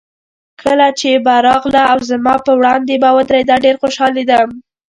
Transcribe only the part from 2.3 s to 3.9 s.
په وړاندې به ودرېده، ډېر